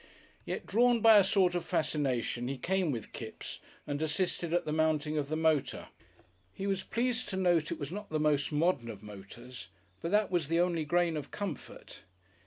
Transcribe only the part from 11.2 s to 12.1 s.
comfort.